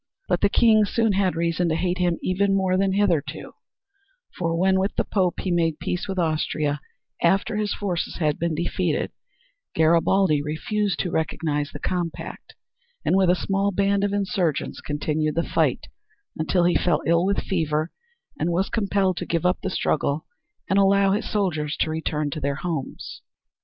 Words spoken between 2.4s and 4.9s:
more than hitherto, for when,